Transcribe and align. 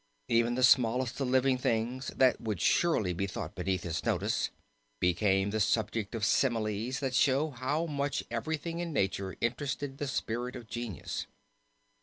Even 0.29 0.55
the 0.55 0.63
smallest 0.63 1.19
of 1.21 1.27
living 1.27 1.59
things, 1.59 2.07
that 2.15 2.41
would 2.41 2.59
surely 2.59 3.13
be 3.13 3.27
thought 3.27 3.53
beneath 3.53 3.83
his 3.83 4.03
notice, 4.03 4.49
became 4.99 5.51
the 5.51 5.59
subject 5.59 6.15
of 6.15 6.25
similies 6.25 7.01
that 7.01 7.13
show 7.13 7.51
how 7.51 7.85
much 7.85 8.23
everything 8.31 8.79
in 8.79 8.93
nature 8.93 9.35
interested 9.41 9.99
the 9.99 10.07
spirit 10.07 10.55
of 10.55 10.67
genius. 10.67 11.27